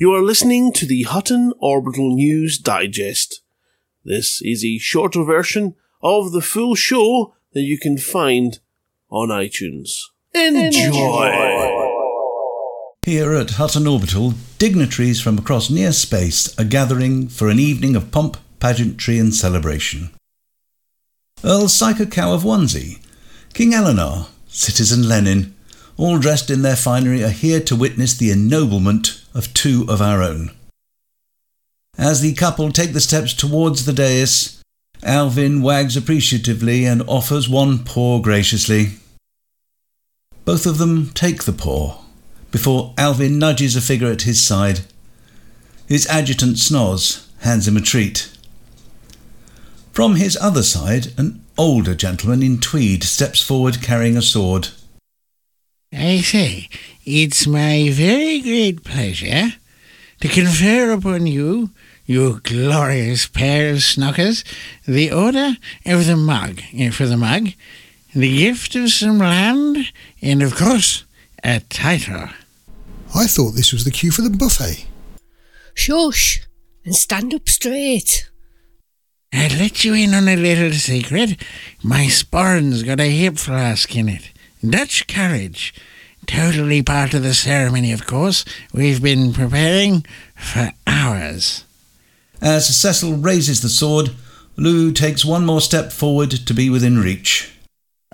[0.00, 3.42] You are listening to the Hutton Orbital News Digest.
[4.04, 8.60] This is a shorter version of the full show that you can find
[9.10, 9.98] on iTunes.
[10.32, 11.32] Enjoy!
[13.02, 18.12] Here at Hutton Orbital, dignitaries from across near space are gathering for an evening of
[18.12, 20.10] pomp, pageantry, and celebration.
[21.42, 23.02] Earl Psycho Cow of Wannsee,
[23.52, 25.56] King Eleanor, Citizen Lenin,
[25.98, 30.22] all dressed in their finery, are here to witness the ennoblement of two of our
[30.22, 30.50] own.
[31.98, 34.62] As the couple take the steps towards the dais,
[35.02, 38.92] Alvin wags appreciatively and offers one paw graciously.
[40.44, 42.00] Both of them take the paw
[42.50, 44.80] before Alvin nudges a figure at his side.
[45.86, 48.30] His adjutant Snoz hands him a treat.
[49.92, 54.68] From his other side, an older gentleman in tweed steps forward carrying a sword.
[55.92, 56.68] I say,
[57.06, 59.54] it's my very great pleasure
[60.20, 61.70] to confer upon you,
[62.04, 64.44] you glorious pair of snockers,
[64.86, 67.52] the order of the mug, eh, for the mug,
[68.14, 69.78] the gift of some land,
[70.20, 71.04] and of course,
[71.42, 72.28] a title.
[73.14, 74.86] I thought this was the cue for the buffet.
[75.72, 76.42] Shush
[76.84, 78.28] and stand up straight.
[79.32, 81.42] I'll let you in on a little secret.
[81.82, 84.32] My sporran's got a hip flask in it.
[84.66, 85.74] Dutch courage.
[86.26, 88.44] Totally part of the ceremony, of course.
[88.72, 91.64] We've been preparing for hours.
[92.40, 94.10] As Cecil raises the sword,
[94.56, 97.52] Lou takes one more step forward to be within reach.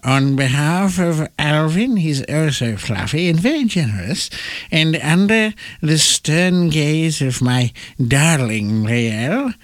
[0.04, 4.28] On behalf of Alvin, he's oh so fluffy and very generous,
[4.70, 7.72] and under the stern gaze of my
[8.06, 9.54] darling Rael,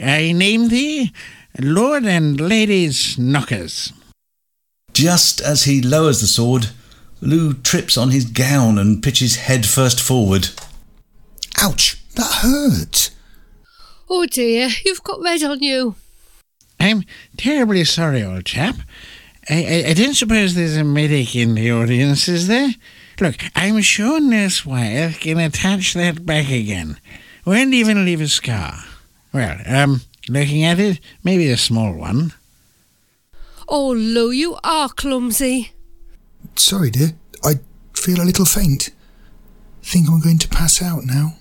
[0.00, 1.12] I name thee
[1.58, 3.92] Lord and Lady Knockers.
[4.98, 6.70] Just as he lowers the sword,
[7.20, 10.48] Lou trips on his gown and pitches head first forward.
[11.62, 13.10] Ouch, that hurt.
[14.10, 15.94] Oh dear, you've got red on you.
[16.80, 17.04] I'm
[17.36, 18.74] terribly sorry, old chap.
[19.48, 22.70] I, I, I don't suppose there's a medic in the audience, is there?
[23.20, 26.98] Look, I'm sure Nurse Wyeth can attach that back again.
[27.46, 28.82] Won't even leave a scar.
[29.32, 32.32] Well, um, looking at it, maybe a small one.
[33.70, 35.72] Oh, Lou, you are clumsy.
[36.56, 37.10] Sorry, dear.
[37.44, 37.60] I
[37.94, 38.90] feel a little faint.
[39.82, 41.36] Think I'm going to pass out now.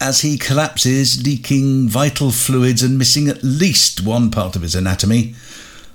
[0.00, 5.34] As he collapses, leaking vital fluids and missing at least one part of his anatomy,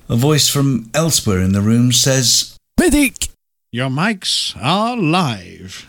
[0.07, 3.27] a voice from elsewhere in the room says, Medic!
[3.71, 5.85] Your mics are live.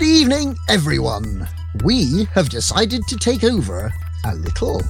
[0.00, 1.46] Good evening, everyone.
[1.84, 3.92] We have decided to take over
[4.24, 4.80] a little.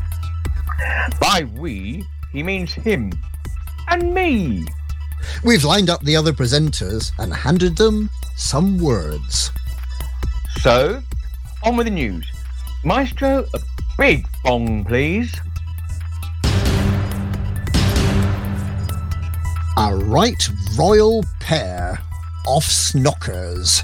[1.21, 3.11] By we, he means him.
[3.89, 4.65] And me.
[5.43, 9.51] We've lined up the other presenters and handed them some words.
[10.61, 11.03] So,
[11.65, 12.31] on with the news.
[12.85, 13.59] Maestro, a
[13.99, 15.35] big bong, please.
[19.77, 20.49] A right
[20.79, 21.99] royal pair
[22.47, 23.83] of snockers.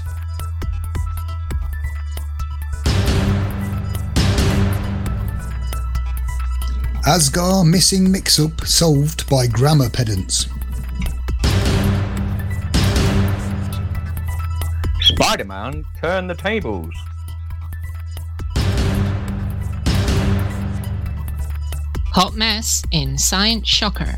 [7.07, 10.47] Asgar missing mix up solved by grammar pedants.
[14.99, 16.93] Spider Man, turn the tables.
[22.11, 24.17] Hot mess in Science Shocker.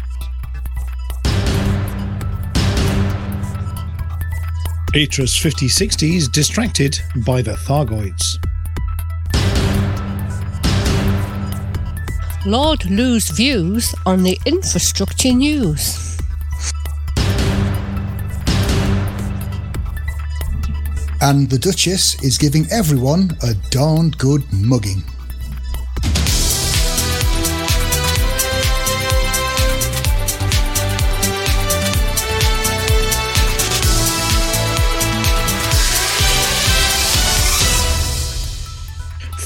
[4.96, 8.40] Atrus 5060s distracted by the Thargoids.
[12.46, 16.18] Lord Lou's views on the infrastructure news.
[21.22, 25.04] And the Duchess is giving everyone a darned good mugging.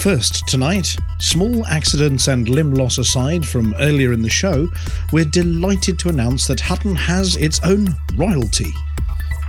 [0.04, 4.68] First tonight, small accidents and limb loss aside from earlier in the show,
[5.14, 8.74] we're delighted to announce that Hutton has its own royalty.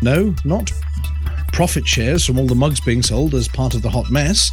[0.00, 0.70] No, not
[1.54, 4.50] profit shares from all the mugs being sold as part of the hot mess.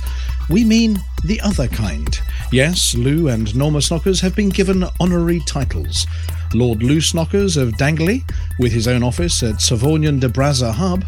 [0.52, 2.08] We mean the other kind.
[2.52, 6.06] Yes, Lou and Norma Snockers have been given honorary titles.
[6.54, 8.24] Lord Lou Snockers of Dangley,
[8.60, 11.04] with his own office at Savorgnan de Brazza Hub,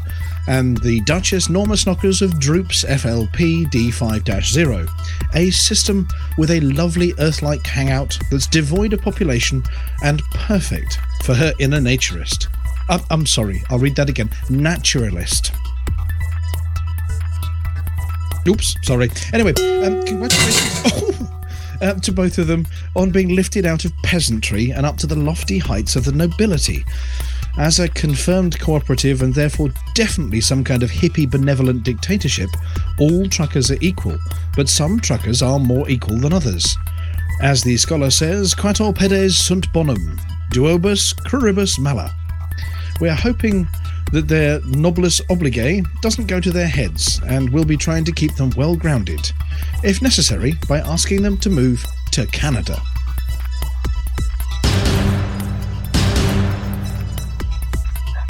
[0.48, 4.88] and the Duchess Norma Snockers of Droops FLP D5 0,
[5.36, 6.08] a system
[6.40, 9.62] with a lovely Earth like hangout that's devoid of population
[10.04, 12.48] and perfect for her inner naturist.
[12.90, 14.32] Uh, I'm sorry, I'll read that again.
[14.50, 15.52] Naturalist.
[18.48, 19.10] Oops, sorry.
[19.34, 19.54] Anyway,
[19.84, 21.44] um, congratulations oh,
[21.82, 25.16] uh, to both of them on being lifted out of peasantry and up to the
[25.16, 26.86] lofty heights of the nobility.
[27.58, 32.50] As a confirmed cooperative and therefore definitely some kind of hippie benevolent dictatorship,
[33.00, 34.18] all truckers are equal,
[34.56, 36.76] but some truckers are more equal than others.
[37.42, 40.18] As the scholar says, quator pedes sunt bonum,
[40.52, 42.14] duobus cruribus mala.
[43.00, 43.68] We are hoping
[44.12, 48.36] that their noblesse oblige doesn't go to their heads, and we'll be trying to keep
[48.36, 49.32] them well grounded,
[49.84, 52.80] if necessary, by asking them to move to Canada.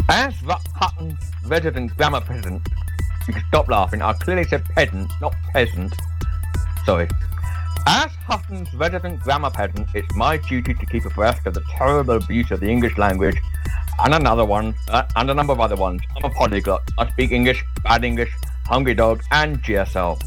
[0.10, 0.34] As
[0.76, 2.68] Hutton resident grammar peasant,
[3.28, 4.02] you can stop laughing.
[4.02, 5.94] I clearly said pedant, not peasant.
[6.86, 7.08] Sorry.
[7.86, 12.52] As Hutton's resident grammar peasant, it's my duty to keep abreast of the terrible abuse
[12.52, 13.38] of the English language
[14.00, 16.02] and another one, uh, and a number of other ones.
[16.16, 16.82] I'm a polyglot.
[16.98, 18.32] I speak English, bad English,
[18.66, 20.22] hungry dog, and GSL.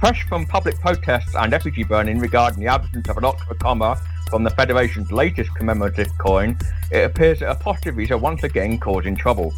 [0.00, 4.42] Fresh from public protests and effigy burning regarding the absence of an Oxford comma from
[4.42, 6.58] the Federation's latest commemorative coin,
[6.90, 9.54] it appears that apostrophes are once again causing trouble.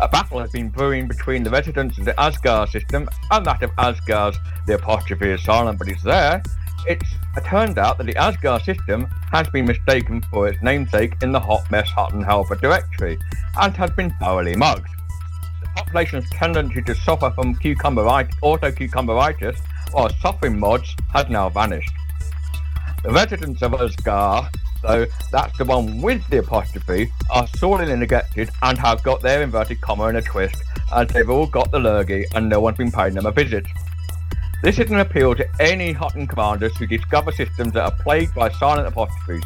[0.00, 3.70] A battle has been brewing between the residents of the Asgard system and that of
[3.78, 4.36] Asgard's
[4.66, 6.42] the apostrophe is silent but it's there.
[6.86, 11.32] It's it turns out that the Asgard system has been mistaken for its namesake in
[11.32, 13.18] the Hot Mess Hutton Helper directory
[13.60, 14.86] and has been thoroughly mugged.
[15.60, 19.58] The population's tendency to suffer from cucumberitis, autocucumberitis
[19.92, 21.90] or suffering mods has now vanished.
[23.02, 24.46] The residents of Asgard,
[24.82, 29.80] though that's the one with the apostrophe, are sorely neglected and have got their inverted
[29.80, 33.14] comma in a twist, as they've all got the lurgy and no one's been paying
[33.14, 33.66] them a visit.
[34.64, 38.48] This is an appeal to any Hutton commanders who discover systems that are plagued by
[38.48, 39.44] silent apostrophes.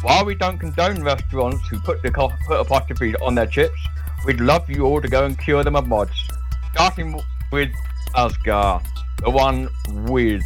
[0.00, 3.78] While we don't condone restaurants who put the put apostrophes on their chips,
[4.24, 6.26] we'd love you all to go and cure them of mods.
[6.72, 7.20] Starting
[7.52, 7.68] with
[8.16, 8.82] Asgar,
[9.18, 9.68] the one
[10.06, 10.42] with.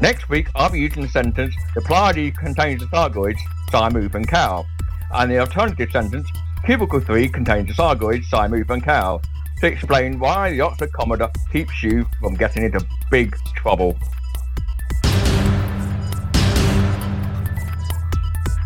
[0.00, 3.38] Next week, I'll be using the sentence, the Pleiades contains the Sargoids,
[3.70, 4.66] Simuth and Cow,
[5.12, 6.28] and the alternative sentence,
[6.64, 9.20] Cubicle 3 contains the Sargoids, Simuth and Cow,
[9.60, 13.98] to explain why the Oxford Commodore keeps you from getting into big trouble.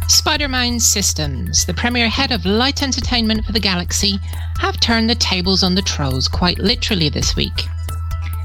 [0.09, 4.19] Spider-Mind Systems, the premier head of light entertainment for the galaxy,
[4.59, 7.65] have turned the tables on the trolls quite literally this week.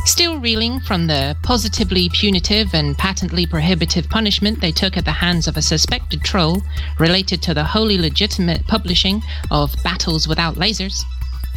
[0.05, 5.47] Still reeling from the positively punitive and patently prohibitive punishment they took at the hands
[5.47, 6.63] of a suspected troll
[6.97, 11.03] related to the wholly legitimate publishing of Battles Without Lasers,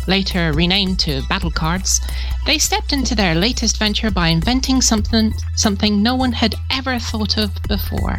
[0.06, 2.00] later renamed to Battle Cards,
[2.46, 7.38] they stepped into their latest venture by inventing something something no one had ever thought
[7.38, 8.18] of before.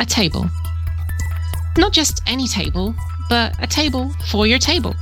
[0.00, 0.48] A table.
[1.76, 2.94] Not just any table,
[3.28, 4.94] but a table for your table.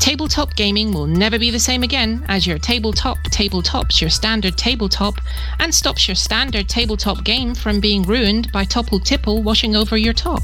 [0.00, 5.14] Tabletop gaming will never be the same again as your tabletop tabletops your standard tabletop
[5.60, 10.12] and stops your standard tabletop game from being ruined by topple tipple washing over your
[10.12, 10.42] top.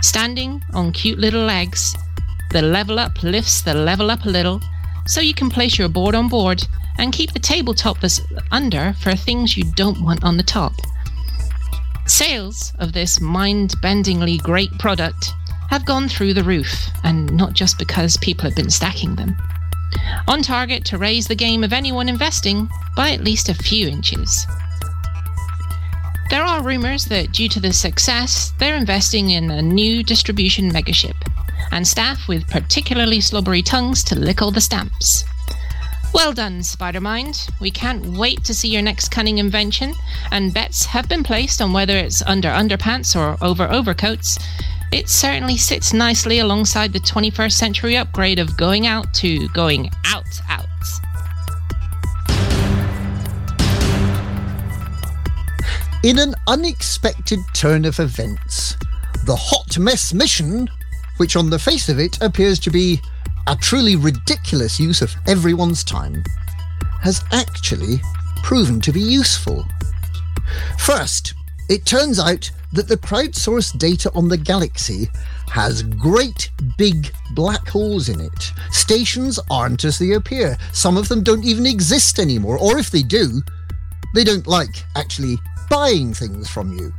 [0.00, 1.96] Standing on cute little legs,
[2.52, 4.60] the level up lifts the level up a little
[5.06, 6.62] so you can place your board on board
[6.98, 7.98] and keep the tabletop
[8.50, 10.72] under for things you don't want on the top.
[12.06, 15.32] Sales of this mind bendingly great product
[15.70, 19.34] have gone through the roof, and not just because people have been stacking them.
[20.28, 24.46] On target to raise the game of anyone investing by at least a few inches.
[26.32, 31.12] There are rumours that due to the success, they're investing in a new distribution megaship,
[31.70, 35.26] and staff with particularly slobbery tongues to lick all the stamps.
[36.14, 37.50] Well done, Spidermind.
[37.60, 39.92] We can't wait to see your next cunning invention,
[40.30, 44.38] and bets have been placed on whether it's under underpants or over overcoats.
[44.90, 50.40] It certainly sits nicely alongside the 21st century upgrade of going out to going out
[50.48, 50.64] out.
[56.02, 58.76] In an unexpected turn of events,
[59.24, 60.68] the Hot Mess mission,
[61.18, 63.00] which on the face of it appears to be
[63.46, 66.24] a truly ridiculous use of everyone's time,
[67.02, 68.00] has actually
[68.42, 69.64] proven to be useful.
[70.76, 71.34] First,
[71.68, 75.08] it turns out that the crowdsourced data on the galaxy
[75.50, 78.52] has great big black holes in it.
[78.72, 80.58] Stations aren't as they appear.
[80.72, 83.40] Some of them don't even exist anymore, or if they do,
[84.16, 85.38] they don't like actually
[85.68, 86.92] buying things from you.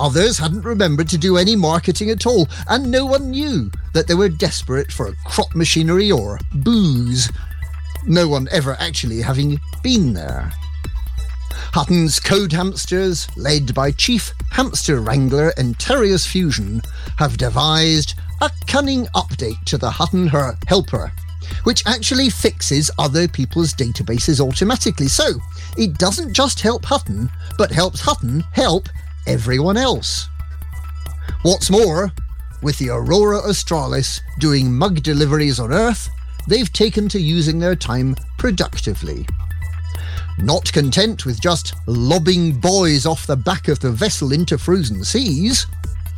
[0.00, 4.14] Others hadn't remembered to do any marketing at all, and no one knew that they
[4.14, 7.30] were desperate for crop machinery or booze.
[8.06, 10.50] No one ever actually having been there.
[11.72, 16.82] Hutton's code hamsters, led by Chief Hamster Wrangler Interius Fusion,
[17.18, 21.12] have devised a cunning update to the Hutton Her Helper,
[21.64, 25.08] which actually fixes other people's databases automatically.
[25.08, 25.34] So
[25.76, 28.88] it doesn't just help Hutton, but helps Hutton help
[29.26, 30.28] everyone else.
[31.42, 32.12] What's more,
[32.62, 36.08] with the Aurora Australis doing mug deliveries on Earth,
[36.48, 39.26] they've taken to using their time productively.
[40.38, 45.66] Not content with just lobbing boys off the back of the vessel into frozen seas,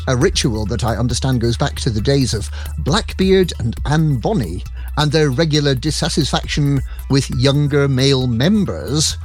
[0.09, 4.65] a ritual that I understand goes back to the days of Blackbeard and Anne Bonny
[4.97, 9.17] and their regular dissatisfaction with younger male members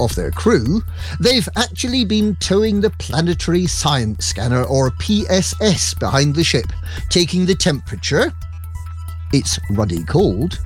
[0.00, 0.82] of their crew,
[1.20, 6.66] they've actually been towing the Planetary Science Scanner, or PSS, behind the ship,
[7.10, 8.32] taking the temperature,
[9.32, 10.58] it's ruddy cold,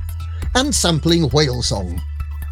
[0.55, 2.01] and sampling whale song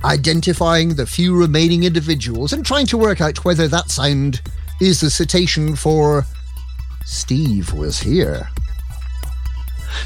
[0.05, 4.41] identifying the few remaining individuals and trying to work out whether that sound
[4.81, 6.25] is the citation for
[7.05, 8.49] Steve was here.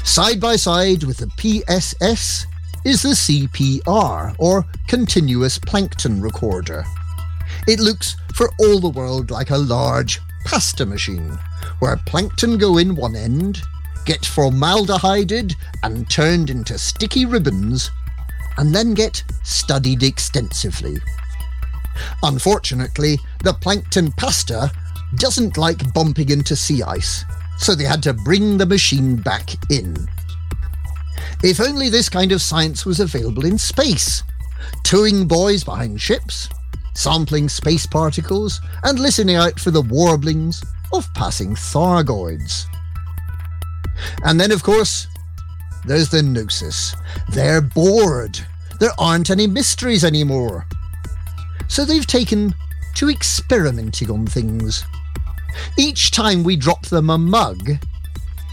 [0.03, 2.45] Side by side with the PSS
[2.87, 6.85] is the CPR, or Continuous Plankton Recorder.
[7.67, 11.37] It looks for all the world like a large pasta machine,
[11.79, 13.61] where plankton go in one end,
[14.05, 15.51] get formaldehyded
[15.83, 17.91] and turned into sticky ribbons
[18.57, 20.95] and then get studied extensively.
[22.23, 24.71] Unfortunately, the plankton pasta
[25.17, 27.25] doesn't like bumping into sea ice,
[27.57, 30.07] so they had to bring the machine back in.
[31.43, 34.23] If only this kind of science was available in space,
[34.83, 36.49] towing boys behind ships,
[36.93, 42.65] sampling space particles, and listening out for the warblings of passing Thargoids.
[44.23, 45.07] And then, of course,
[45.85, 46.95] there's the Gnosis.
[47.29, 48.39] They're bored.
[48.79, 50.65] There aren't any mysteries anymore.
[51.67, 52.53] So they've taken
[52.95, 54.83] to experimenting on things.
[55.77, 57.69] Each time we drop them a mug,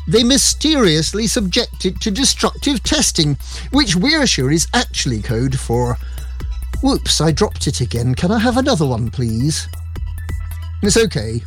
[0.06, 3.36] they mysteriously subject it to destructive testing,
[3.72, 5.96] which we're sure is actually code for
[6.84, 8.14] Whoops, I dropped it again.
[8.14, 9.68] Can I have another one, please?
[10.82, 11.40] It's okay.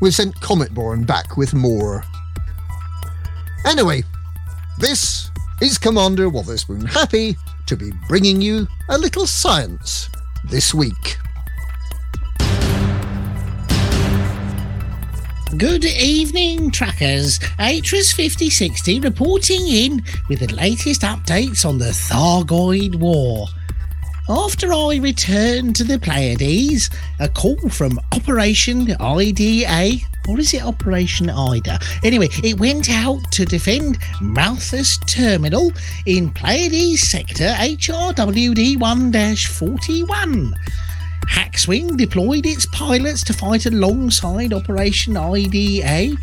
[0.00, 2.02] We've sent Cometborn back with more.
[3.66, 4.04] Anyway,
[4.78, 5.30] this
[5.60, 10.08] is Commander Wotherspoon, happy to be bringing you a little science
[10.44, 11.18] this week.
[15.56, 17.40] Good evening, trackers.
[17.58, 23.48] Atris 5060 reporting in with the latest updates on the Thargoid War.
[24.28, 26.88] After I returned to the Pleiades,
[27.18, 29.96] a call from Operation IDA,
[30.28, 31.80] or is it Operation IDA?
[32.04, 35.72] Anyway, it went out to defend Malthus Terminal
[36.06, 40.54] in Pleiades Sector HRWD 1 41.
[41.28, 46.16] Hackswing deployed its pilots to fight alongside Operation IDA,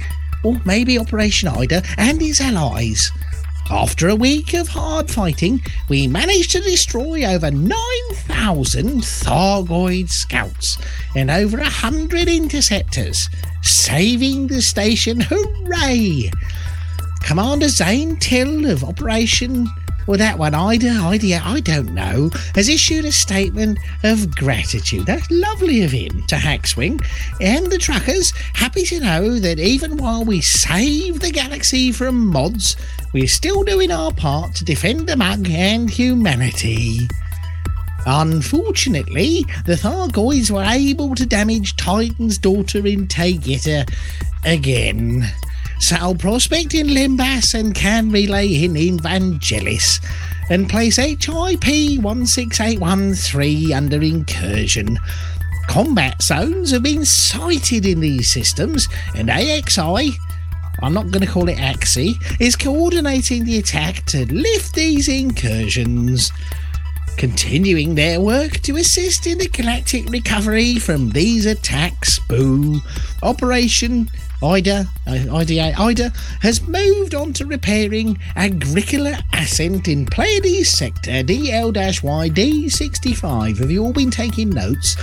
[0.44, 3.12] or maybe Operation IDA, and its allies.
[3.70, 10.77] After a week of hard fighting, we managed to destroy over 9,000 Thargoid scouts
[11.16, 13.27] and over a hundred interceptors,
[13.63, 15.20] saving the station.
[15.20, 16.32] Hooray!
[17.24, 19.68] Commander Zane Till of Operation
[20.08, 25.06] well, that one, Ida, Ida, I don't know, has issued a statement of gratitude.
[25.06, 27.06] That's lovely of him to Hackswing.
[27.42, 32.78] And the truckers, happy to know that even while we save the galaxy from mods,
[33.14, 37.08] we're still doing our part to defend the mug and humanity.
[38.06, 43.92] Unfortunately, the Thargoids were able to damage Titan's daughter in Taygeta
[44.46, 45.26] again.
[45.79, 50.03] Sal Prospect in Limbas and Can Relay in Evangelis,
[50.50, 54.98] and place HIP 16813 under incursion.
[55.67, 60.13] Combat zones have been sighted in these systems, and AXI,
[60.81, 66.31] I'm not going to call it AXI, is coordinating the attack to lift these incursions.
[67.17, 72.79] Continuing their work to assist in the galactic recovery from these attacks, boo.
[73.24, 74.10] Operation
[74.44, 83.58] Ida, uh, IDA, Ida has moved on to repairing Agricola Ascent in Pleiades Sector DL-YD65.
[83.58, 84.96] Have you all been taking notes?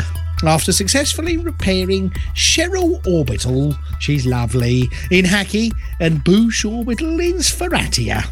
[0.45, 8.25] After successfully repairing Cheryl Orbital, she's lovely, in Hackey, and Boosh Orbital in Sferatia.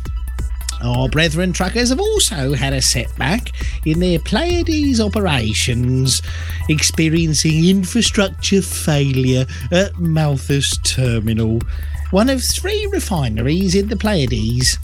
[0.83, 3.53] Our brethren truckers have also had a setback
[3.87, 6.23] in their Pleiades operations,
[6.69, 11.61] experiencing infrastructure failure at Malthus Terminal,
[12.11, 14.77] one of three refineries in the Pleiades.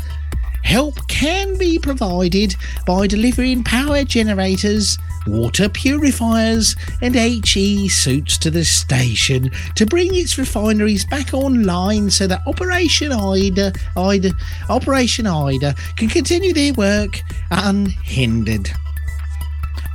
[0.63, 2.55] Help can be provided
[2.87, 10.39] by delivering power generators, water purifiers, and HE suits to the station to bring its
[10.39, 14.33] refineries back online so that Operation Ida, Ida,
[14.69, 18.71] Operation Ida can continue their work unhindered.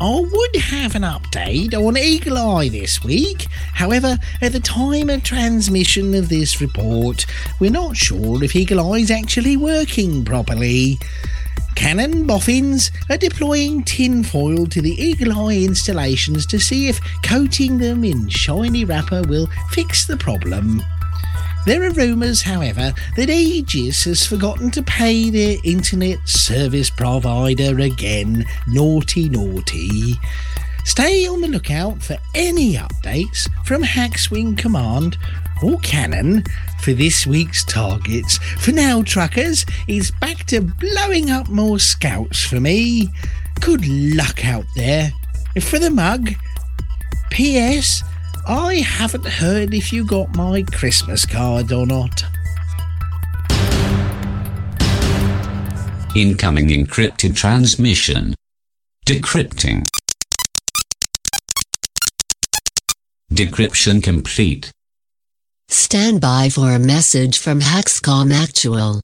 [0.06, 3.48] I would have an update on Eagle Eye this week.
[3.74, 7.26] However, at the time of transmission of this report,
[7.62, 11.00] we're not sure if Eagle Eye is actually working properly.
[11.76, 18.04] Canon boffins are deploying tinfoil to the Eagle Eye installations to see if coating them
[18.04, 20.84] in shiny wrapper will fix the problem.
[21.66, 28.46] There are rumours, however, that Aegis has forgotten to pay their internet service provider again.
[28.68, 30.16] Naughty, naughty.
[30.84, 35.18] Stay on the lookout for any updates from Hackswing Command
[35.64, 36.44] or Canon
[36.82, 38.40] for this week's targets.
[38.60, 43.10] For now, truckers, it's back to blowing up more scouts for me.
[43.62, 45.14] Good luck out there.
[45.62, 46.32] For the mug,
[47.32, 48.04] P.S.
[48.46, 52.24] I haven't heard if you got my Christmas card or not.
[56.14, 58.36] Incoming encrypted transmission.
[59.06, 59.88] Decrypting.
[63.32, 64.72] Decryption complete.
[65.70, 69.00] Stand by for a message from Haxcom Actual.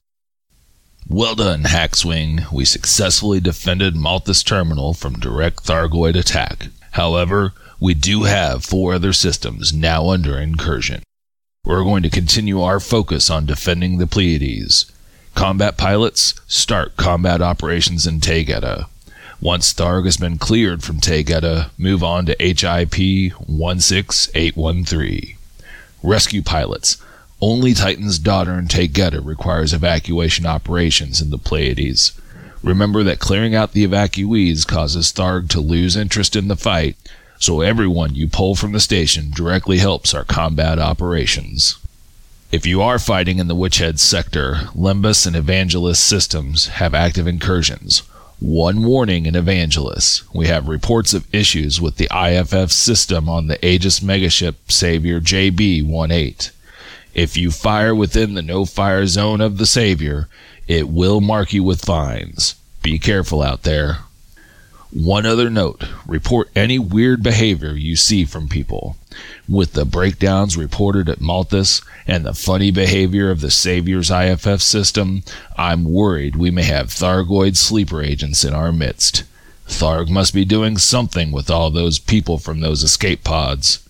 [1.08, 2.52] Well done, Hackswing.
[2.52, 6.68] We successfully defended Malthus Terminal from direct Thargoid attack.
[6.92, 11.02] However, we do have four other systems now under incursion.
[11.64, 14.92] We're going to continue our focus on defending the Pleiades.
[15.34, 18.86] Combat pilots, start combat operations in Taygeta.
[19.40, 25.36] Once Tharg has been cleared from Taygeta, move on to HIP 16813.
[26.02, 26.98] Rescue pilots,
[27.40, 32.12] only Titan's daughter in Taygeta requires evacuation operations in the Pleiades.
[32.62, 36.98] Remember that clearing out the evacuees causes Tharg to lose interest in the fight,
[37.40, 41.78] so everyone you pull from the station directly helps our combat operations.
[42.52, 48.02] If you are fighting in the Witchhead sector, Limbus and Evangelist systems have active incursions.
[48.40, 50.22] One warning in Evangelist.
[50.34, 56.50] We have reports of issues with the IFF system on the Aegis megaship Savior JB-18.
[57.14, 60.28] If you fire within the no-fire zone of the Savior,
[60.68, 62.54] it will mark you with fines.
[62.82, 63.98] Be careful out there.
[64.92, 68.96] One other note report any weird behavior you see from people.
[69.48, 75.22] With the breakdowns reported at Malthus and the funny behavior of the Savior's IFF system,
[75.56, 79.22] I'm worried we may have Thargoid sleeper agents in our midst.
[79.68, 83.88] Tharg must be doing something with all those people from those escape pods.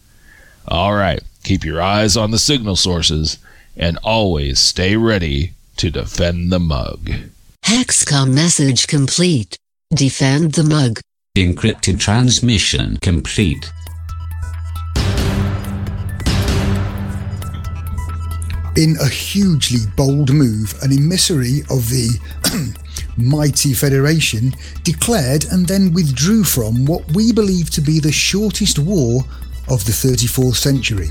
[0.68, 3.38] All right, keep your eyes on the signal sources
[3.74, 7.10] and always stay ready to defend the mug.
[7.64, 9.56] Hexcom message complete.
[9.96, 11.00] Defend the mug.
[11.36, 13.72] Encrypted transmission complete.
[18.76, 22.72] In a hugely bold move, an emissary of the
[23.16, 29.22] mighty Federation declared and then withdrew from what we believe to be the shortest war
[29.68, 31.08] of the 34th century,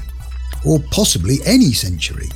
[0.66, 2.30] or possibly any century.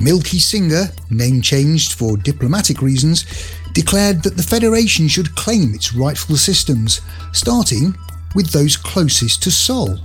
[0.00, 3.26] Milky Singer, name changed for diplomatic reasons,
[3.72, 7.00] declared that the Federation should claim its rightful systems,
[7.32, 7.94] starting
[8.34, 9.98] with those closest to Sol.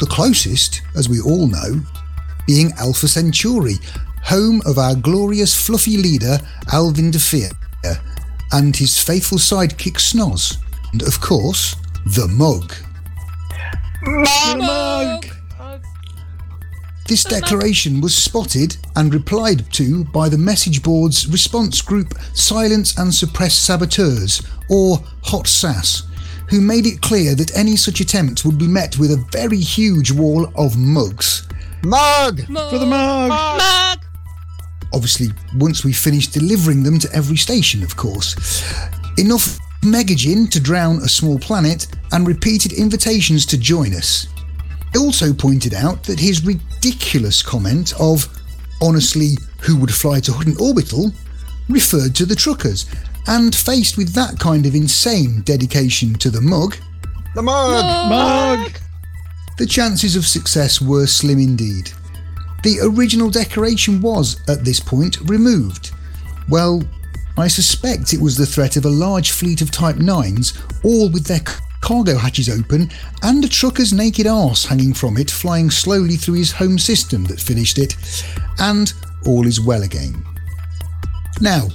[0.00, 1.80] The closest, as we all know,
[2.46, 3.76] being Alpha Centauri,
[4.22, 6.38] home of our glorious fluffy leader
[6.72, 7.50] Alvin Defeer,
[8.52, 10.56] and his faithful sidekick Snoz,
[10.92, 12.74] and of course, the Mug.
[14.02, 15.39] Mug!
[17.10, 23.12] This declaration was spotted and replied to by the message board's response group Silence and
[23.12, 26.04] Suppress Saboteurs, or Hot Sass,
[26.50, 30.12] who made it clear that any such attempt would be met with a very huge
[30.12, 31.48] wall of mugs.
[31.82, 32.42] Mug!
[32.46, 33.30] For the mug!
[33.30, 33.98] Mug!
[34.94, 38.62] Obviously, once we finished delivering them to every station, of course.
[39.18, 44.28] Enough megagin to drown a small planet and repeated invitations to join us.
[44.92, 48.28] He also pointed out that his ridiculous comment of,
[48.82, 51.12] honestly, who would fly to Hutton Orbital,
[51.68, 52.86] referred to the truckers,
[53.26, 56.76] and faced with that kind of insane dedication to the mug,
[57.34, 58.08] The mug!
[58.10, 58.72] Mug!
[59.58, 61.92] the chances of success were slim indeed.
[62.62, 65.92] The original decoration was, at this point, removed.
[66.48, 66.82] Well,
[67.36, 71.26] I suspect it was the threat of a large fleet of Type 9s, all with
[71.26, 72.90] their c- cargo hatches open
[73.22, 77.40] and a trucker's naked arse hanging from it flying slowly through his home system that
[77.40, 77.96] finished it,
[78.58, 78.92] and
[79.26, 80.24] all is well again.
[81.40, 81.68] Now,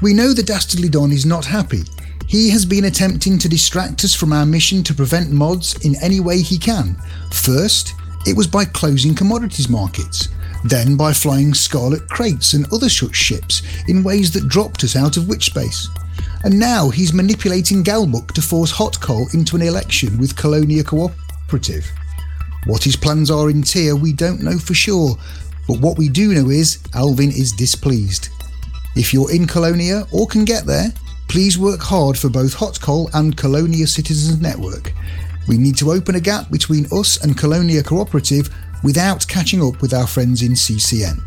[0.00, 1.82] we know the Dastardly Don is not happy.
[2.26, 6.18] He has been attempting to distract us from our mission to prevent mods in any
[6.18, 6.96] way he can.
[7.30, 7.94] First,
[8.26, 10.28] it was by closing commodities markets,
[10.64, 15.16] then by flying Scarlet crates and other such ships in ways that dropped us out
[15.16, 15.88] of witch space.
[16.44, 21.90] And now he's manipulating Galbook to force Hot Coal into an election with Colonia Cooperative.
[22.66, 25.16] What his plans are in Tier, we don't know for sure,
[25.66, 28.28] but what we do know is Alvin is displeased.
[28.94, 30.92] If you're in Colonia or can get there,
[31.28, 34.92] please work hard for both Hot Coal and Colonia Citizens Network.
[35.48, 38.48] We need to open a gap between us and Colonia Cooperative
[38.82, 41.20] without catching up with our friends in CCN.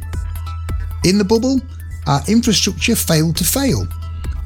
[1.06, 1.62] In the bubble,
[2.08, 3.88] our infrastructure failed to fail.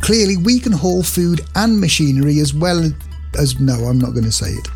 [0.01, 2.89] Clearly, we can haul food and machinery as well
[3.37, 3.59] as.
[3.59, 4.67] No, I'm not going to say it.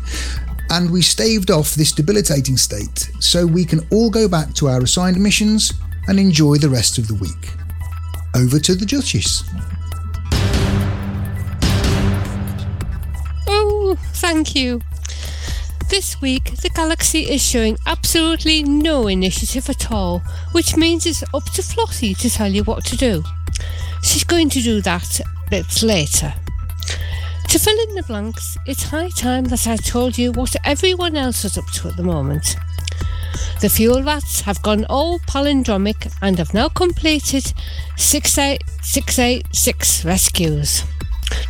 [0.70, 4.80] And we staved off this debilitating state so we can all go back to our
[4.82, 5.72] assigned missions
[6.08, 7.52] and enjoy the rest of the week.
[8.34, 9.44] Over to the Duchess.
[13.46, 14.80] Oh, thank you.
[15.94, 21.44] This week, the Galaxy is showing absolutely no initiative at all, which means it's up
[21.52, 23.22] to Flossie to tell you what to do.
[24.02, 26.34] She's going to do that a bit later.
[27.48, 31.44] To fill in the blanks, it's high time that I told you what everyone else
[31.44, 32.56] is up to at the moment.
[33.60, 37.52] The fuel rats have gone all palindromic and have now completed
[37.96, 40.82] 68686 rescues.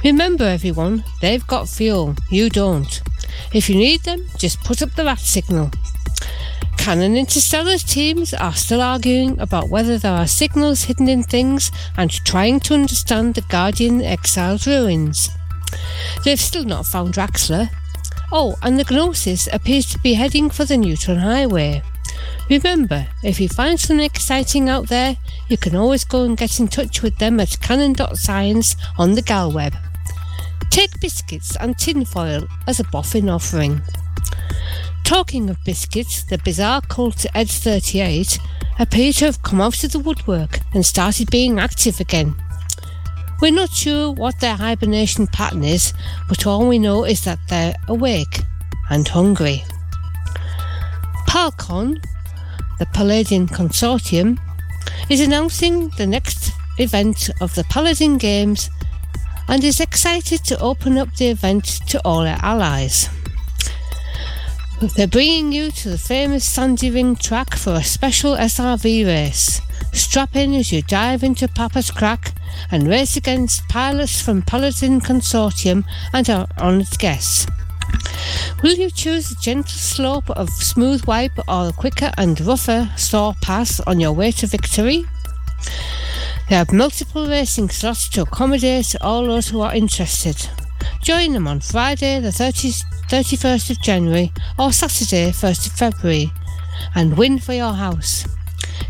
[0.05, 3.01] Remember, everyone, they've got fuel, you don't.
[3.53, 5.71] If you need them, just put up the rat signal.
[6.77, 12.11] Canon Interstellar's teams are still arguing about whether there are signals hidden in things and
[12.11, 15.31] trying to understand the Guardian Exile's ruins.
[16.25, 17.71] They've still not found Raxxla.
[18.31, 21.83] Oh, and the Gnosis appears to be heading for the Neutron Highway.
[22.51, 25.17] Remember, if you find something exciting out there,
[25.49, 29.75] you can always go and get in touch with them at canon.science on the Galweb.
[30.75, 33.81] Take biscuits and tinfoil as a boffin offering.
[35.05, 38.41] Talking of biscuits, the bizarre cult Ed 38
[38.81, 42.35] appear to have come out of the woodwork and started being active again.
[43.41, 45.95] We're not sure what their hibernation pattern is,
[46.29, 48.41] but all we know is that they're awake
[48.91, 49.63] and hungry.
[51.29, 52.03] Palcon,
[52.81, 54.41] the Paladin Consortium,
[55.09, 58.71] is announcing the next event of the Paladin Games
[59.49, 63.09] and is excited to open up the event to all their allies.
[64.97, 69.61] They're bringing you to the famous Sandy Ring track for a special SRV race.
[69.93, 72.33] Strap in as you dive into Papa's Crack
[72.71, 77.47] and race against pilots from Paladin Consortium and our honoured guests.
[78.63, 83.35] Will you choose the gentle slope of smooth wipe or the quicker and rougher saw
[83.41, 85.05] pass on your way to victory?
[86.49, 90.49] They have multiple racing slots to accommodate all those who are interested.
[91.03, 92.69] Join them on Friday, the 30,
[93.09, 96.33] 31st of January, or Saturday, 1st of February,
[96.95, 98.27] and win for your house.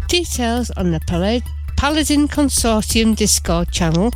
[0.09, 1.43] Details on the Pal-
[1.77, 4.11] Paladin Consortium Discord channel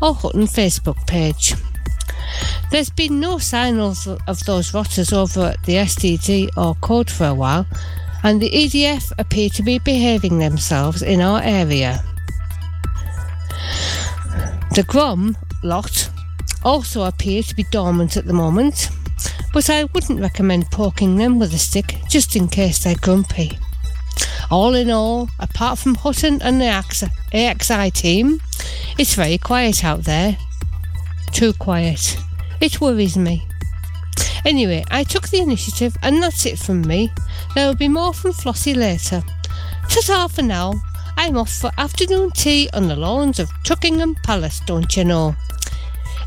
[0.00, 1.54] or Hutton Facebook page.
[2.70, 7.26] There's been no sign of, of those rotters over at the SDD or Code for
[7.26, 7.66] a while,
[8.22, 12.02] and the EDF appear to be behaving themselves in our area.
[14.74, 16.10] The Grom lot
[16.64, 18.90] also appear to be dormant at the moment,
[19.52, 23.58] but I wouldn't recommend poking them with a stick just in case they're grumpy.
[24.50, 26.66] All in all, apart from Hutton and the
[27.32, 28.40] AXI team,
[28.98, 30.36] it's very quiet out there.
[31.32, 32.16] Too quiet.
[32.60, 33.46] It worries me.
[34.44, 37.10] Anyway, I took the initiative and that's it from me.
[37.54, 39.22] There will be more from Flossie later.
[39.88, 40.74] Ta-ta for now.
[41.16, 45.36] I'm off for afternoon tea on the lawns of Tuckingham Palace, don't you know?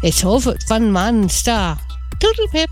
[0.02, 1.78] It's over at Van Man Star.
[2.19, 2.69] Toodle pip.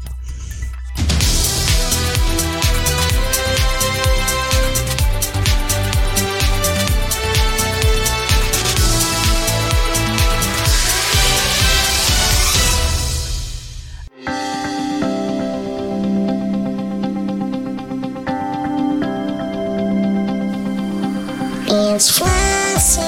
[21.95, 22.99] It's Flossie.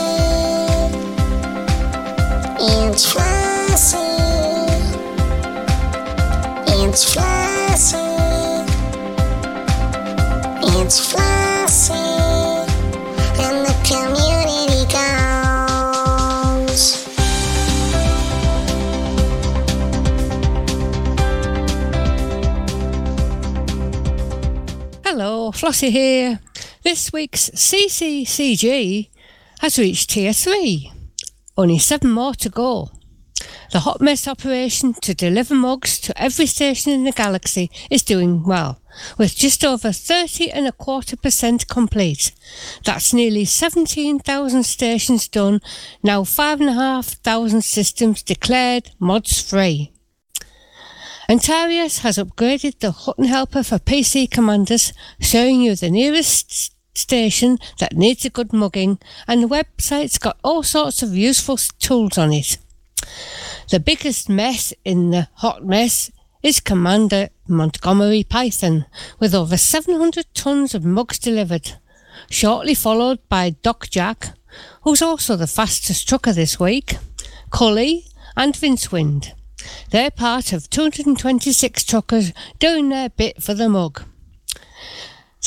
[2.57, 3.99] It's Flossie.
[6.67, 8.07] It's Flossie.
[10.63, 12.63] It's Flossie,
[13.43, 16.83] and the community goes.
[25.03, 26.39] Hello, Flossie here.
[26.87, 29.09] This week's CCCG
[29.59, 30.89] has reached Tier 3.
[31.57, 32.91] Only seven more to go.
[33.73, 38.45] The hot mess operation to deliver mugs to every station in the galaxy is doing
[38.45, 38.79] well,
[39.17, 42.31] with just over 30 and a quarter percent complete.
[42.85, 45.59] That's nearly 17,000 stations done,
[46.01, 49.91] now 5,500 systems declared mods free.
[51.27, 57.95] Antarius has upgraded the Hutton Helper for PC commanders, showing you the nearest station that
[57.95, 62.57] needs a good mugging, and the website's got all sorts of useful tools on it.
[63.69, 66.11] The biggest mess in the hot mess
[66.43, 68.85] is Commander Montgomery Python,
[69.19, 71.73] with over 700 tons of mugs delivered,
[72.29, 74.29] shortly followed by Doc Jack,
[74.83, 76.97] who's also the fastest trucker this week,
[77.51, 78.05] Cully,
[78.35, 79.33] and Vince Wind.
[79.91, 84.03] They're part of 226 truckers doing their bit for the mug.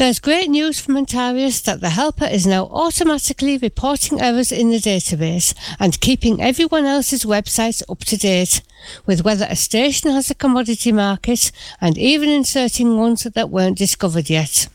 [0.00, 4.78] There's great news from Antarius that the helper is now automatically reporting errors in the
[4.78, 8.62] database and keeping everyone else's websites up to date,
[9.04, 14.30] with whether a station has a commodity market and even inserting ones that weren't discovered
[14.30, 14.68] yet.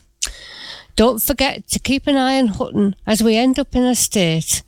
[0.94, 4.62] Don't forget to keep an eye on Hutton as we end up in a state.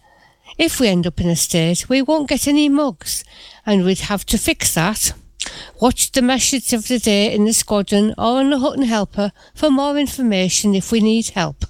[0.58, 3.22] If we end up in a state, we won't get any mugs,
[3.64, 5.12] and we'd have to fix that.
[5.80, 9.70] Watch the message of the day in the squadron or on the Hutton Helper for
[9.70, 11.64] more information if we need help.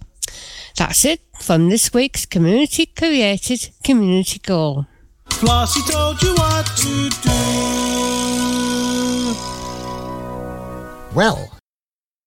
[0.76, 4.86] That's it from this week's community created community goal.
[5.30, 7.28] Flossie told you what to do.
[11.14, 11.58] Well,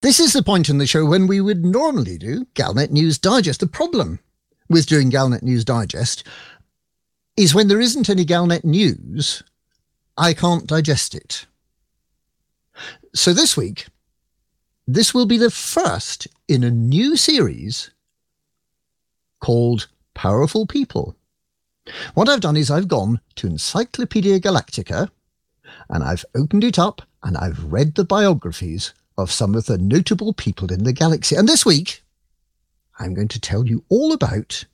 [0.01, 3.59] this is the point in the show when we would normally do Galnet News Digest.
[3.59, 4.19] The problem
[4.67, 6.23] with doing Galnet News Digest
[7.37, 9.43] is when there isn't any Galnet news,
[10.21, 11.47] I can't digest it.
[13.15, 13.87] So this week,
[14.85, 17.89] this will be the first in a new series
[19.39, 21.15] called Powerful People.
[22.13, 25.09] What I've done is I've gone to Encyclopedia Galactica
[25.89, 30.33] and I've opened it up and I've read the biographies of some of the notable
[30.33, 31.35] people in the galaxy.
[31.35, 32.03] And this week,
[32.99, 34.65] I'm going to tell you all about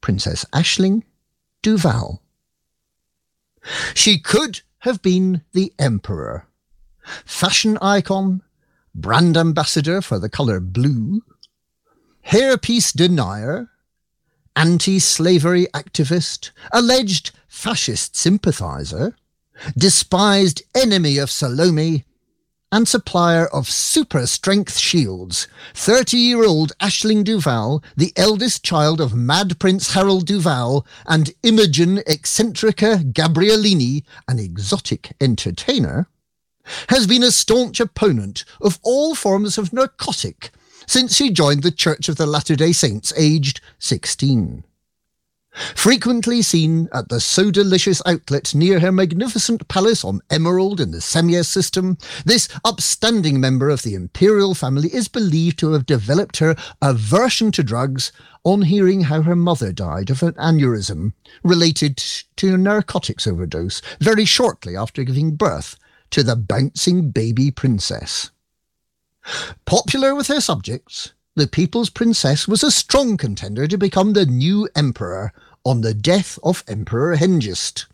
[0.00, 1.02] Princess Aisling
[1.62, 2.22] Duval.
[3.94, 6.46] She could have been the Emperor,
[7.24, 8.42] fashion icon,
[8.94, 11.22] brand ambassador for the colour blue,
[12.26, 13.70] hairpiece denier,
[14.54, 19.16] anti slavery activist, alleged fascist sympathiser,
[19.76, 22.04] despised enemy of Salome,
[22.70, 29.14] and supplier of super strength shields, 30 year old Aisling Duval, the eldest child of
[29.14, 36.08] Mad Prince Harold Duval, and Imogen Eccentrica Gabriellini, an exotic entertainer,
[36.90, 40.50] has been a staunch opponent of all forms of narcotic
[40.86, 44.64] since she joined the Church of the Latter day Saints aged 16.
[45.74, 50.98] Frequently seen at the So Delicious outlet near her magnificent palace on Emerald in the
[50.98, 56.54] Semia system, this upstanding member of the imperial family is believed to have developed her
[56.80, 58.12] aversion to drugs
[58.44, 61.96] on hearing how her mother died of an aneurysm related
[62.36, 65.76] to a narcotics overdose very shortly after giving birth
[66.10, 68.30] to the bouncing baby princess.
[69.66, 74.68] Popular with her subjects, the People's Princess was a strong contender to become the new
[74.74, 75.32] emperor
[75.64, 77.86] on the death of Emperor Hengist.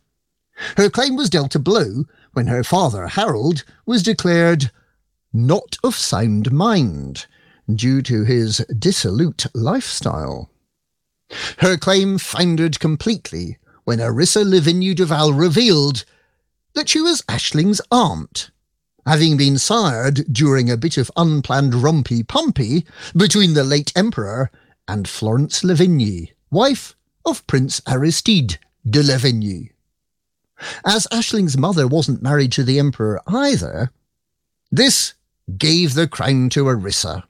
[0.76, 4.70] Her claim was dealt a blow when her father, Harold, was declared
[5.32, 7.26] not of sound mind
[7.72, 10.50] due to his dissolute lifestyle.
[11.58, 16.04] Her claim foundered completely when Arissa Lavigne Duval revealed
[16.74, 18.50] that she was Aisling's aunt,
[19.06, 22.84] having been sired during a bit of unplanned rumpy-pumpy
[23.16, 24.50] between the late Emperor
[24.86, 28.58] and Florence Lavigne, wife of Prince Aristide
[28.88, 29.70] de Lavigne.
[30.84, 33.90] As Aisling's mother wasn't married to the Emperor either,
[34.70, 35.14] this
[35.58, 37.24] gave the crown to Arissa.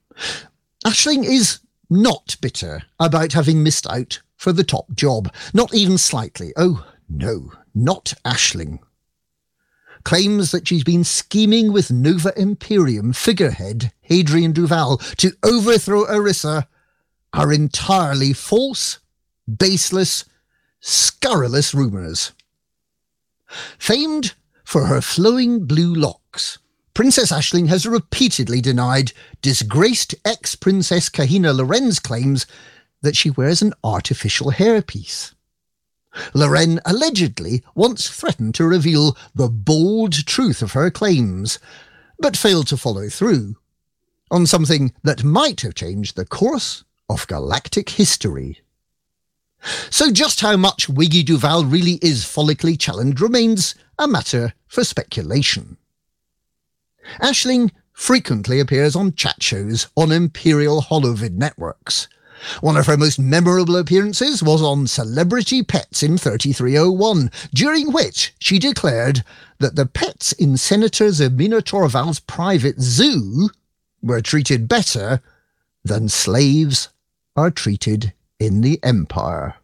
[0.84, 6.52] Aisling is not bitter about having missed out for the top job, not even slightly.
[6.56, 8.78] Oh, no, not Aisling
[10.04, 16.66] claims that she's been scheming with Nova Imperium figurehead Hadrian Duval to overthrow Arissa
[17.32, 18.98] are entirely false,
[19.46, 20.24] baseless,
[20.80, 22.32] scurrilous rumours.
[23.78, 26.58] Famed for her flowing blue locks,
[26.94, 32.46] Princess Aisling has repeatedly denied disgraced ex Princess Kahina Loren's claims
[33.02, 35.34] that she wears an artificial hairpiece.
[36.32, 41.58] Loren allegedly once threatened to reveal the bold truth of her claims,
[42.18, 43.56] but failed to follow through
[44.30, 48.60] on something that might have changed the course of galactic history.
[49.90, 55.76] So, just how much Wiggy Duval really is follically challenged remains a matter for speculation.
[57.20, 62.08] Aisling frequently appears on chat shows on Imperial Holovid networks.
[62.60, 68.58] One of her most memorable appearances was on Celebrity Pets in 3301, during which she
[68.58, 69.24] declared
[69.60, 73.48] that the pets in Senator Zemina Torval's private zoo
[74.02, 75.22] were treated better
[75.84, 76.90] than slaves
[77.36, 79.56] are treated in the Empire.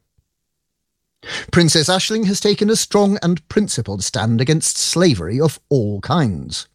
[1.52, 6.66] Princess Aisling has taken a strong and principled stand against slavery of all kinds.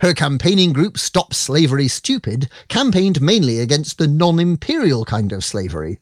[0.00, 5.98] Her campaigning group Stop Slavery Stupid campaigned mainly against the non-imperial kind of slavery.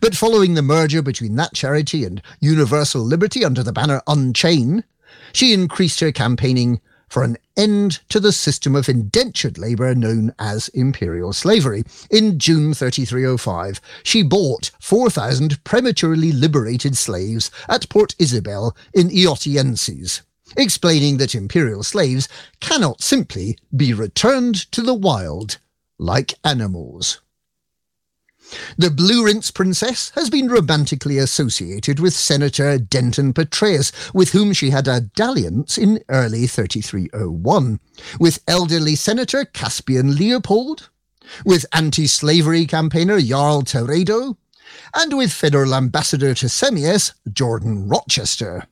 [0.00, 4.84] But following the merger between that charity and Universal Liberty under the banner Unchain,
[5.32, 10.68] she increased her campaigning for an end to the system of indentured labour known as
[10.68, 11.82] imperial slavery.
[12.10, 20.22] In June 3305, she bought 4,000 prematurely liberated slaves at Port Isabel in Eotienses,
[20.56, 22.28] explaining that imperial slaves
[22.60, 25.58] cannot simply be returned to the wild
[25.98, 27.20] like animals.
[28.76, 34.70] The Blue Rinse Princess has been romantically associated with Senator Denton Patreus, with whom she
[34.70, 37.80] had a dalliance in early 3301,
[38.18, 40.88] with elderly Senator Caspian Leopold,
[41.44, 44.36] with anti-slavery campaigner Jarl Teredo,
[44.94, 48.66] and with Federal Ambassador to Semius, Jordan Rochester.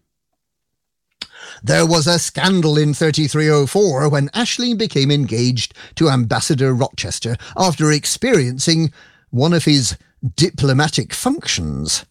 [1.63, 8.93] There was a scandal in 3304 when Aisling became engaged to Ambassador Rochester after experiencing
[9.31, 9.97] one of his
[10.37, 12.05] diplomatic functions,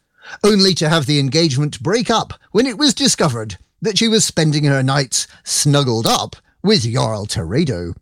[0.43, 4.63] only to have the engagement break up when it was discovered that she was spending
[4.63, 7.95] her nights snuggled up with Jarl Teredo,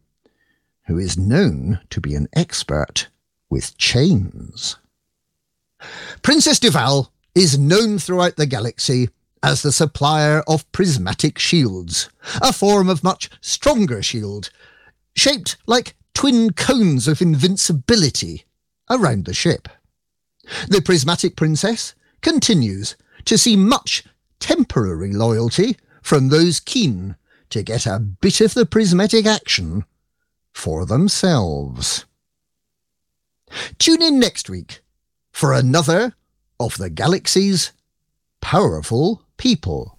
[0.87, 3.07] who is known to be an expert
[3.49, 4.77] with chains.
[6.21, 9.09] Princess Duval is known throughout the galaxy
[9.43, 12.09] as the supplier of prismatic shields,
[12.41, 14.49] a form of much stronger shield,
[15.15, 18.45] shaped like twin cones of invincibility
[18.89, 19.67] around the ship.
[20.67, 22.95] The prismatic princess continues
[23.25, 24.03] to see much
[24.39, 27.15] temporary loyalty from those keen
[27.49, 29.85] to get a bit of the prismatic action
[30.53, 32.05] for themselves.
[33.77, 34.81] Tune in next week
[35.31, 36.13] for another
[36.59, 37.71] of the galaxy's
[38.41, 39.94] powerful people.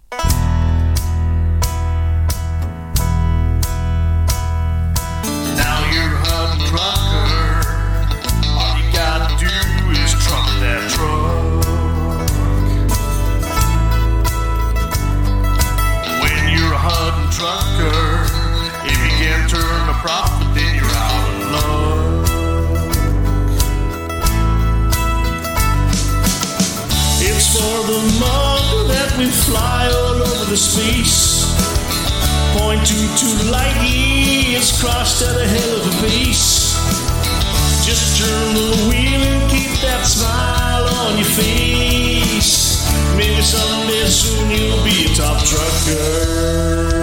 [30.57, 31.45] Space.
[32.57, 36.75] Point two to light years crossed at a hell of a pace.
[37.85, 42.83] Just turn the wheel and keep that smile on your face.
[43.15, 46.96] Maybe someday soon you'll be a top trucker.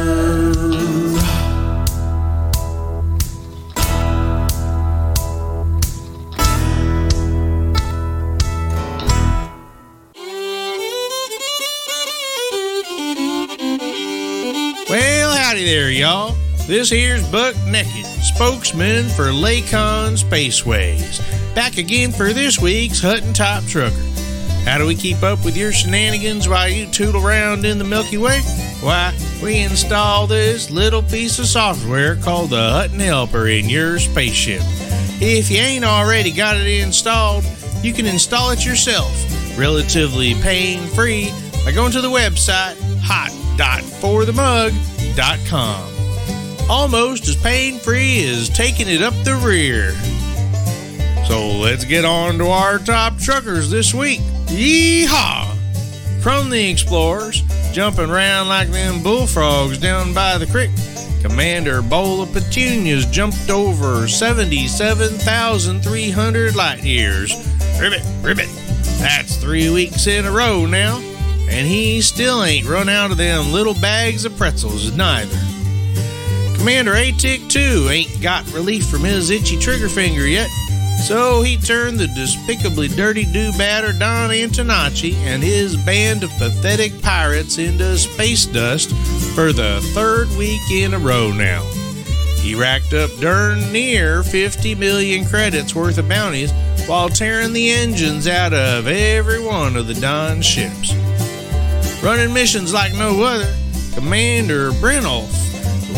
[15.75, 16.37] There, y'all.
[16.69, 21.19] This here's Buck Naked, spokesman for Lakon Spaceways.
[21.53, 23.97] Back again for this week's Hutton Top Trucker.
[24.65, 28.19] How do we keep up with your shenanigans while you tootle around in the Milky
[28.19, 28.41] Way?
[28.83, 34.63] Why, we install this little piece of software called the Hutton Helper in your spaceship.
[35.21, 37.45] If you ain't already got it installed,
[37.83, 39.11] you can install it yourself,
[39.59, 41.33] relatively pain free,
[41.65, 44.94] by going to the website hot.forthemug.com.
[46.69, 49.93] Almost as pain free as taking it up the rear.
[51.27, 54.21] So let's get on to our top truckers this week.
[54.47, 55.53] Yeehaw!
[56.21, 57.43] From the Explorers,
[57.73, 60.71] jumping around like them bullfrogs down by the creek,
[61.23, 67.33] Commander Bola Petunias jumped over 77,300 light years.
[67.81, 68.49] Ribbit, ribbit.
[68.99, 71.01] That's three weeks in a row now,
[71.55, 75.39] and he still ain't run out of them little bags of pretzels neither.
[76.59, 80.51] Commander Atik, too, ain't got relief from his itchy trigger finger yet,
[81.07, 87.59] so he turned the despicably dirty do-badder Don Antonacci and his band of pathetic pirates
[87.59, 88.91] into space dust
[89.37, 91.63] for the third week in a row now.
[92.41, 96.53] He racked up darn near 50 million credits worth of bounties
[96.87, 100.93] while tearing the engines out of every one of the Don ships.
[102.05, 103.51] Running missions like no other,
[103.95, 105.33] Commander Brennolf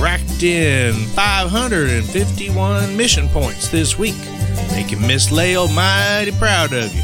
[0.00, 4.14] racked in 551 mission points this week,
[4.70, 7.02] making Miss Lael mighty proud of you.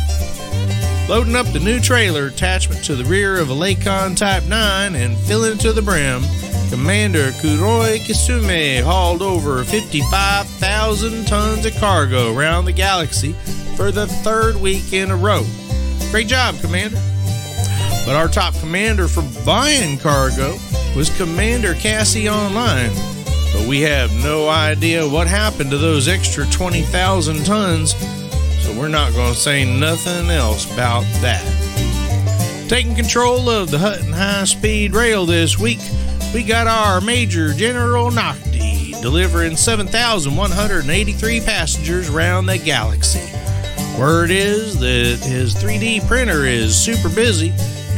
[1.09, 5.19] Loading up the new trailer attachment to the rear of a Lakon Type 9 and
[5.19, 6.23] filling it to the brim,
[6.71, 13.33] Commander Kuroi Kisume hauled over 55,000 tons of cargo around the galaxy
[13.77, 15.45] for the third week in a row.
[16.13, 17.01] Great job, Commander.
[18.05, 20.57] But our top commander for buying cargo
[20.97, 22.91] was Commander Cassie Online.
[23.53, 27.95] But we have no idea what happened to those extra 20,000 tons,
[28.65, 31.45] so we're not going to say nothing else about that.
[32.69, 35.81] Taking control of the Hutton High Speed Rail this week,
[36.35, 43.33] we got our Major General Nocti delivering 7,183 passengers around the galaxy.
[43.97, 47.53] Word is that his 3D printer is super busy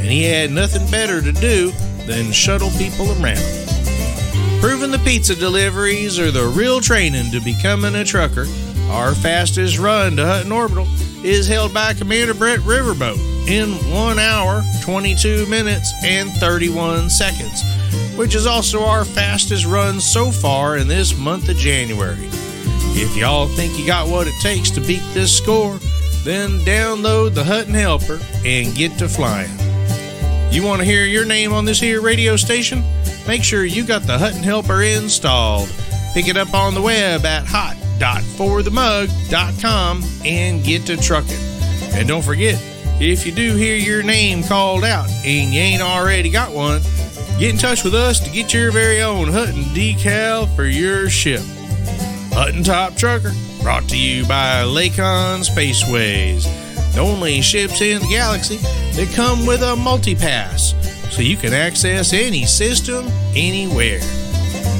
[0.05, 1.71] and he had nothing better to do
[2.05, 3.41] than shuttle people around.
[4.61, 8.45] Proving the pizza deliveries are the real training to becoming a trucker,
[8.91, 10.87] our fastest run to Hutton Orbital
[11.25, 17.63] is held by Commander Brett Riverboat in 1 hour, 22 minutes, and 31 seconds,
[18.15, 22.29] which is also our fastest run so far in this month of January.
[22.93, 25.79] If y'all think you got what it takes to beat this score,
[26.25, 29.64] then download the Hutton Helper and get to flying.
[30.55, 32.85] You want to hear your name on this here radio station?
[33.27, 35.69] Make sure you got the Hutton Helper installed.
[36.13, 41.35] Pick it up on the web at hot.forthemug.com and get to trucking.
[41.95, 42.55] And don't forget,
[43.01, 46.81] if you do hear your name called out and you ain't already got one,
[47.41, 51.43] get in touch with us to get your very own Hutton decal for your ship.
[52.33, 56.45] Hutton Top Trucker, brought to you by Lakon Spaceways.
[56.95, 58.61] The only ships in the galaxy
[58.97, 60.75] that come with a multi-pass,
[61.15, 64.01] so you can access any system anywhere.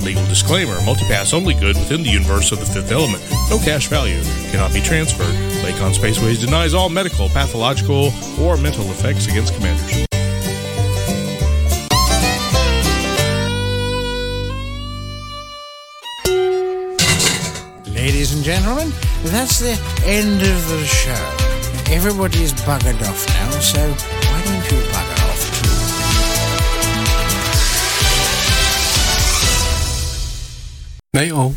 [0.03, 3.23] Legal disclaimer multipass only good within the universe of the fifth element.
[3.51, 5.35] No cash value cannot be transferred.
[5.65, 10.07] Lakon Spaceways denies all medical, pathological, or mental effects against commanders.
[17.95, 18.93] Ladies and gentlemen,
[19.25, 21.44] that's the end of the show.
[21.91, 25.69] Everybody is buggered off now, so why don't you bugger off too?
[31.13, 31.53] They all.